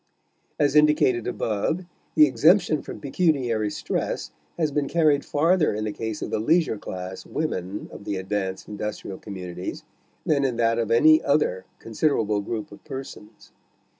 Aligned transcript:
As 0.57 0.75
indicated 0.75 1.27
above, 1.27 1.85
the 2.15 2.25
exemption 2.25 2.81
from 2.81 2.99
pecuniary 2.99 3.69
stress 3.69 4.31
has 4.57 4.71
been 4.71 4.87
carried 4.87 5.23
farther 5.23 5.75
in 5.75 5.83
the 5.83 5.91
case 5.91 6.23
of 6.23 6.31
the 6.31 6.39
leisure 6.39 6.79
class 6.79 7.23
women 7.23 7.87
of 7.91 8.03
the 8.05 8.15
advanced 8.15 8.67
industrial 8.67 9.19
communities 9.19 9.83
than 10.25 10.43
in 10.43 10.55
that 10.57 10.79
of 10.79 10.89
any 10.89 11.21
other 11.23 11.65
considerable 11.77 12.41
group 12.41 12.71
of 12.71 12.83
persons. 12.83 13.51